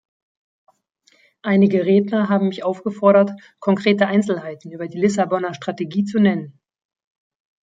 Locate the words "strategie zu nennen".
5.53-6.59